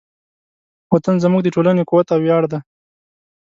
وطن 0.93 1.15
زموږ 1.23 1.41
د 1.43 1.47
ټولنې 1.55 1.81
قوت 1.89 2.07
او 2.13 2.19
ویاړ 2.23 2.43
دی. 2.51 2.59